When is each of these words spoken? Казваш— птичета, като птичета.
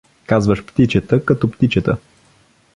Казваш— 0.25 0.65
птичета, 0.65 1.25
като 1.25 1.51
птичета. 1.51 1.97